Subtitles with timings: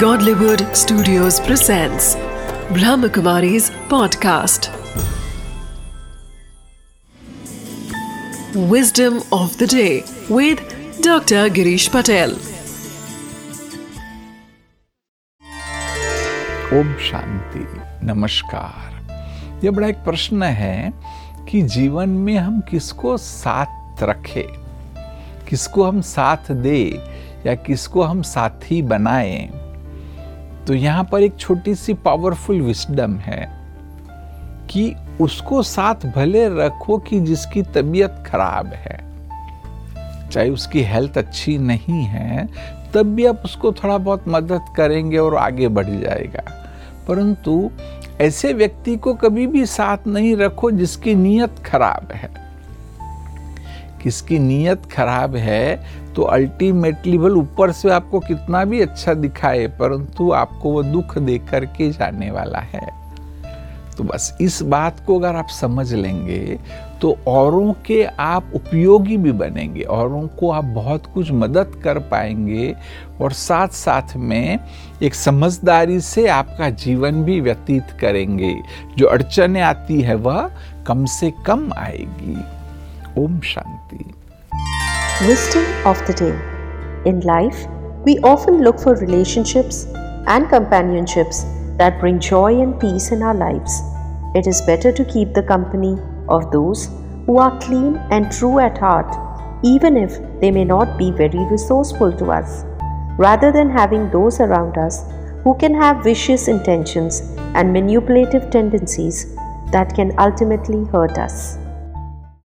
[0.00, 2.16] Godlywood Studios presents
[2.76, 4.68] Brahmakumari's podcast.
[8.54, 10.60] Wisdom of the day with
[11.00, 11.48] Dr.
[11.48, 12.30] Girish Patel.
[16.78, 17.66] Om Shanti
[18.06, 20.92] नमस्कार यह बड़ा एक प्रश्न है
[21.50, 24.46] कि जीवन में हम किसको साथ रखें
[25.48, 26.80] किसको हम साथ दे
[27.46, 29.65] या किसको हम साथी बनाएँ
[30.66, 33.50] तो यहाँ पर एक छोटी सी पावरफुल विस्डम है
[34.70, 39.06] कि उसको साथ भले रखो कि जिसकी तबीयत खराब है।
[40.30, 42.48] चाहे उसकी हेल्थ अच्छी नहीं है,
[42.94, 46.42] तब भी आप उसको थोड़ा बहुत मदद करेंगे और आगे बढ़ जाएगा।
[47.08, 47.70] परंतु
[48.20, 52.45] ऐसे व्यक्ति को कभी भी साथ नहीं रखो जिसकी नीयत खराब है।
[54.02, 60.30] किसकी नीयत खराब है तो अल्टीमेटली भल ऊपर से आपको कितना भी अच्छा दिखाए, परंतु
[60.32, 62.88] आपको वो दुख दे करके जाने वाला है।
[63.96, 66.58] तो बस इस बात को अगर आप समझ लेंगे
[67.00, 72.74] तो औरों के आप उपयोगी भी बनेंगे, औरों को आप बहुत कुछ मदद कर पाएँगे,
[73.20, 74.58] और साथ साथ में
[75.02, 78.54] एक समझदारी से आपका जीवन भी व्यतीत करेंगे।
[78.98, 80.50] जो अड़चने आती है, वह
[80.86, 82.36] कम से कम आएगी।
[83.16, 84.14] Om Shanti.
[85.26, 86.38] Wisdom of the day.
[87.10, 87.66] In life,
[88.04, 89.86] we often look for relationships
[90.26, 91.44] and companionships
[91.78, 93.80] that bring joy and peace in our lives.
[94.34, 95.96] It is better to keep the company
[96.28, 96.90] of those
[97.24, 99.16] who are clean and true at heart,
[99.64, 102.64] even if they may not be very resourceful to us,
[103.16, 105.04] rather than having those around us
[105.42, 107.20] who can have vicious intentions
[107.54, 109.34] and manipulative tendencies
[109.72, 111.56] that can ultimately hurt us.